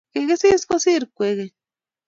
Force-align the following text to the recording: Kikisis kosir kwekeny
Kikisis 0.11 0.63
kosir 0.69 1.03
kwekeny 1.15 1.51